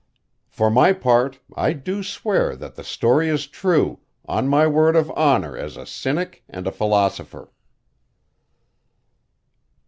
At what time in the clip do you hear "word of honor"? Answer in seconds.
4.65-5.55